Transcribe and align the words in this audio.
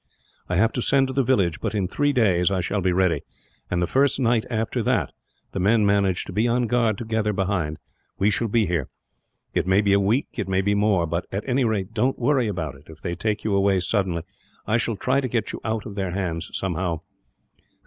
I 0.49 0.55
have 0.55 0.73
to 0.73 0.81
send 0.81 1.05
to 1.09 1.13
the 1.13 1.21
village; 1.21 1.59
but 1.59 1.75
in 1.75 1.87
three 1.87 2.11
days 2.11 2.49
I 2.49 2.59
shall 2.59 2.81
be 2.81 2.91
ready 2.91 3.21
and, 3.69 3.83
the 3.83 3.85
first 3.85 4.19
night 4.19 4.45
after 4.49 4.81
that 4.81 5.11
the 5.51 5.59
men 5.59 5.85
manage 5.85 6.25
to 6.25 6.33
be 6.33 6.47
on 6.47 6.65
guard 6.65 6.97
together 6.97 7.33
behind, 7.33 7.77
we 8.17 8.31
shall 8.31 8.47
be 8.47 8.65
here. 8.65 8.89
It 9.53 9.67
may 9.67 9.79
be 9.79 9.93
a 9.93 9.99
week, 9.99 10.29
it 10.39 10.47
may 10.47 10.61
be 10.61 10.73
more 10.73 11.05
but, 11.05 11.27
at 11.31 11.47
any 11.47 11.65
rate, 11.65 11.93
don't 11.93 12.17
worry 12.17 12.47
about 12.47 12.73
it 12.73 12.85
if 12.87 12.99
they 12.99 13.13
take 13.13 13.43
you 13.43 13.53
away 13.53 13.79
suddenly. 13.79 14.23
I 14.65 14.77
shall 14.77 14.95
try 14.95 15.21
to 15.21 15.27
get 15.27 15.51
you 15.53 15.61
out 15.63 15.85
of 15.85 15.93
their 15.93 16.09
hands, 16.09 16.49
somehow." 16.51 17.01